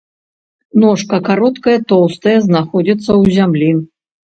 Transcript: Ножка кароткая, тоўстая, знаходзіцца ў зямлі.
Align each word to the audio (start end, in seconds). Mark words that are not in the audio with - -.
Ножка 0.83 1.17
кароткая, 1.27 1.77
тоўстая, 1.93 2.35
знаходзіцца 2.47 3.07
ў 3.21 3.39
зямлі. 3.39 3.71